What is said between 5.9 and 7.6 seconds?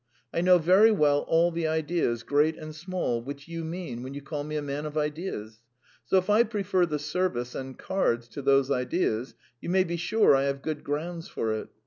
So if I prefer the service